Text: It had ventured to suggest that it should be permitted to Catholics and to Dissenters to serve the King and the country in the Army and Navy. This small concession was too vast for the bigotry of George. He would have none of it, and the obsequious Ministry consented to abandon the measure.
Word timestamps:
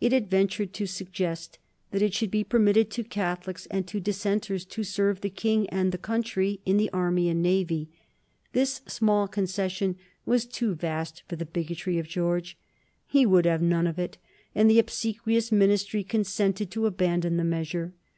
It 0.00 0.12
had 0.12 0.30
ventured 0.30 0.72
to 0.72 0.86
suggest 0.86 1.58
that 1.90 2.00
it 2.00 2.14
should 2.14 2.30
be 2.30 2.42
permitted 2.42 2.90
to 2.92 3.04
Catholics 3.04 3.66
and 3.66 3.86
to 3.86 4.00
Dissenters 4.00 4.64
to 4.64 4.82
serve 4.82 5.20
the 5.20 5.28
King 5.28 5.68
and 5.68 5.92
the 5.92 5.98
country 5.98 6.60
in 6.64 6.78
the 6.78 6.88
Army 6.90 7.28
and 7.28 7.42
Navy. 7.42 7.90
This 8.54 8.80
small 8.86 9.28
concession 9.28 9.96
was 10.24 10.46
too 10.46 10.74
vast 10.74 11.22
for 11.28 11.36
the 11.36 11.44
bigotry 11.44 11.98
of 11.98 12.08
George. 12.08 12.56
He 13.06 13.26
would 13.26 13.44
have 13.44 13.60
none 13.60 13.86
of 13.86 13.98
it, 13.98 14.16
and 14.54 14.70
the 14.70 14.78
obsequious 14.78 15.52
Ministry 15.52 16.02
consented 16.02 16.70
to 16.70 16.86
abandon 16.86 17.36
the 17.36 17.44
measure. 17.44 17.92